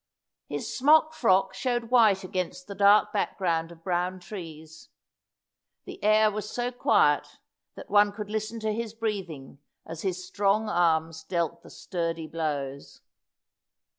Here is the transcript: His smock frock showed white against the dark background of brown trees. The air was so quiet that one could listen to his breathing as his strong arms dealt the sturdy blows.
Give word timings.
His 0.49 0.75
smock 0.75 1.13
frock 1.13 1.53
showed 1.53 1.91
white 1.91 2.23
against 2.23 2.65
the 2.65 2.73
dark 2.73 3.13
background 3.13 3.71
of 3.71 3.83
brown 3.83 4.19
trees. 4.19 4.89
The 5.85 6.03
air 6.03 6.31
was 6.31 6.49
so 6.49 6.71
quiet 6.71 7.37
that 7.75 7.87
one 7.91 8.11
could 8.11 8.31
listen 8.31 8.59
to 8.61 8.73
his 8.73 8.95
breathing 8.95 9.59
as 9.85 10.01
his 10.01 10.25
strong 10.25 10.67
arms 10.67 11.23
dealt 11.23 11.61
the 11.61 11.69
sturdy 11.69 12.25
blows. 12.25 13.01